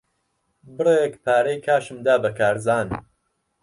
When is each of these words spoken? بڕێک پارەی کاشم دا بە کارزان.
بڕێک 0.75 1.13
پارەی 1.23 1.63
کاشم 1.65 1.97
دا 2.05 2.15
بە 2.23 2.29
کارزان. 2.39 2.87